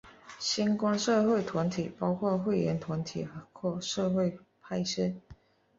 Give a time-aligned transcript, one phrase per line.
[0.39, 5.21] 相关社会团体包括会员团体或社会派系。